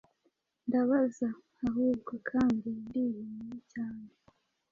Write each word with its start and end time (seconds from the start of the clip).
Ndabaza 0.67 1.27
ahubwo, 1.65 2.11
kandi 2.29 2.67
ndihimye 2.81 3.57
cyane, 3.71 4.07